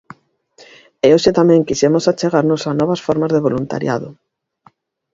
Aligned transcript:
E 1.05 1.07
hoxe 1.15 1.31
tamén 1.39 1.65
quixemos 1.67 2.05
achegarnos 2.05 2.61
a 2.69 2.71
novas 2.79 3.03
formas 3.07 3.31
de 3.35 3.43
voluntariado. 3.47 4.09